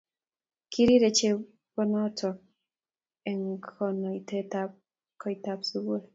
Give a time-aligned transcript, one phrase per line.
[0.71, 2.29] kirirei chebonoto
[3.29, 4.71] eng konaitab
[5.21, 6.01] kaitab sukul